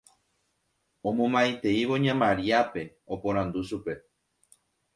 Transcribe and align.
omomaiteívo 1.09 1.95
ña 2.03 2.13
Mariápe, 2.21 2.83
oporandu 3.13 3.59
chupe 3.67 3.93